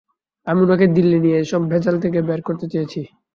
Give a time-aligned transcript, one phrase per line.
[0.47, 3.01] আমি উনাকে দিল্লি নিয়ে এইসব ভেজাল থেকে বের করতে চেয়েছি।